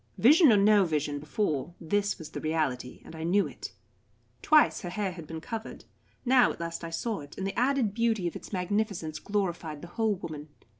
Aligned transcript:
Vision 0.17 0.51
or 0.51 0.57
no 0.57 0.83
vision 0.83 1.19
before, 1.19 1.75
this 1.79 2.17
was 2.17 2.31
the 2.31 2.39
reality, 2.41 3.03
and 3.05 3.15
I 3.15 3.23
knew 3.23 3.45
it. 3.45 3.71
Twice 4.41 4.81
her 4.81 4.89
hair 4.89 5.11
had 5.11 5.27
been 5.27 5.41
covered, 5.41 5.85
now 6.25 6.51
at 6.51 6.59
last 6.59 6.83
I 6.83 6.89
saw 6.89 7.19
it, 7.19 7.37
and 7.37 7.45
the 7.45 7.53
added 7.59 7.93
beauty 7.93 8.25
of 8.27 8.35
its 8.35 8.51
magnificence 8.51 9.19
glorified 9.19 9.83
the 9.83 9.89
whole 9.89 10.15
woman. 10.15 10.49